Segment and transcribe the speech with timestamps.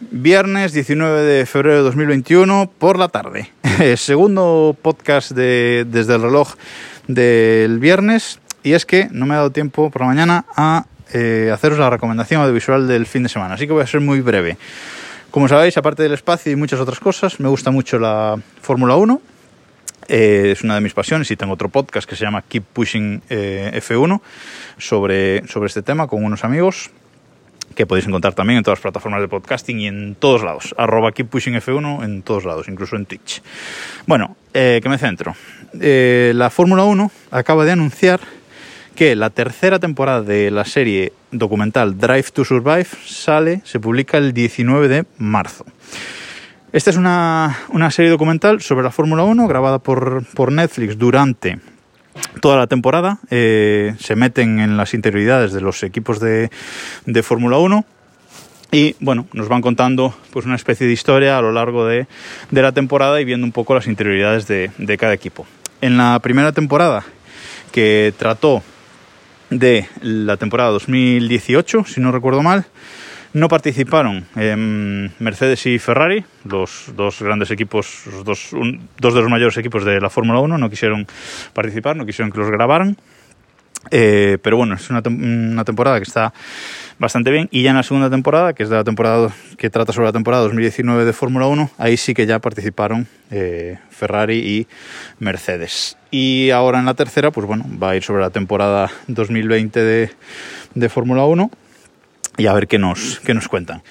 [0.00, 3.50] Viernes 19 de febrero de 2021 por la tarde.
[3.96, 6.54] Segundo podcast de, desde el reloj
[7.08, 8.38] del viernes.
[8.62, 11.90] Y es que no me ha dado tiempo por la mañana a eh, haceros la
[11.90, 13.54] recomendación audiovisual del fin de semana.
[13.54, 14.56] Así que voy a ser muy breve.
[15.32, 19.20] Como sabéis, aparte del espacio y muchas otras cosas, me gusta mucho la Fórmula 1.
[20.06, 23.22] Eh, es una de mis pasiones y tengo otro podcast que se llama Keep Pushing
[23.28, 24.20] eh, F1
[24.78, 26.90] sobre, sobre este tema con unos amigos
[27.74, 30.74] que podéis encontrar también en todas las plataformas de podcasting y en todos lados.
[30.78, 33.42] Arroba Keep Pushing F1 en todos lados, incluso en Twitch.
[34.06, 35.34] Bueno, eh, que me centro.
[35.80, 38.20] Eh, la Fórmula 1 acaba de anunciar
[38.94, 44.32] que la tercera temporada de la serie documental Drive to Survive sale, se publica el
[44.32, 45.64] 19 de marzo.
[46.72, 51.60] Esta es una, una serie documental sobre la Fórmula 1 grabada por, por Netflix durante
[52.40, 53.18] toda la temporada.
[53.30, 56.50] Eh, se meten en las interioridades de los equipos de,
[57.06, 57.84] de Fórmula 1
[58.70, 62.06] y bueno, nos van contando pues una especie de historia a lo largo de,
[62.50, 65.46] de la temporada y viendo un poco las interioridades de, de, cada equipo.
[65.80, 67.04] En la primera temporada,
[67.72, 68.62] que trató
[69.48, 72.66] de la temporada 2018, si no recuerdo mal,
[73.32, 74.26] no participaron
[75.18, 78.50] Mercedes y Ferrari, los dos grandes equipos, los dos,
[78.98, 81.06] dos de los mayores equipos de la Fórmula 1, no quisieron
[81.52, 82.96] participar, no quisieron que los grabaran.
[83.90, 86.32] Eh, pero bueno, es una, una, temporada que está
[86.98, 87.48] bastante bien.
[87.52, 90.12] Y ya en la segunda temporada, que es de la temporada que trata sobre la
[90.12, 94.66] temporada 2019 de Fórmula 1, ahí sí que ya participaron eh, Ferrari y
[95.20, 95.96] Mercedes.
[96.10, 100.10] Y ahora en la tercera, pues bueno, va a ir sobre la temporada 2020 de,
[100.74, 101.50] de Fórmula 1
[102.38, 103.82] y a ver qué nos, qué nos cuentan.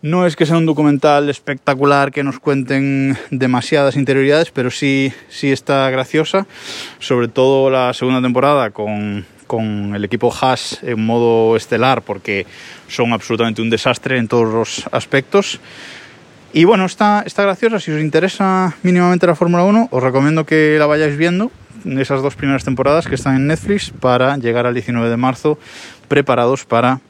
[0.00, 5.50] No es que sea un documental espectacular que nos cuenten demasiadas interioridades, pero sí, sí
[5.50, 6.46] está graciosa,
[7.00, 12.46] sobre todo la segunda temporada con, con el equipo Haas en modo estelar, porque
[12.86, 15.58] son absolutamente un desastre en todos los aspectos.
[16.52, 17.80] Y bueno, está, está graciosa.
[17.80, 21.50] Si os interesa mínimamente la Fórmula 1, os recomiendo que la vayáis viendo
[21.84, 25.58] esas dos primeras temporadas que están en Netflix para llegar al 19 de marzo
[26.06, 27.00] preparados para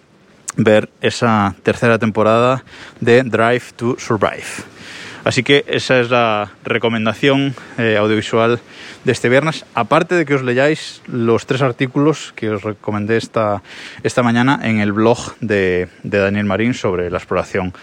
[0.58, 2.64] ver esa tercera temporada
[3.00, 4.44] de Drive to Survive.
[5.24, 8.60] Así que esa es la recomendación eh, audiovisual
[9.04, 13.62] de este viernes, aparte de que os leáis los tres artículos que os recomendé esta,
[14.02, 17.74] esta mañana en el blog de, de Daniel Marín sobre la exploración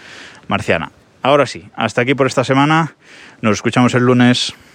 [0.48, 0.90] marciana.
[1.22, 2.96] Ahora sí, hasta aquí por esta semana.
[3.42, 4.54] Nos escuchamos el lunes.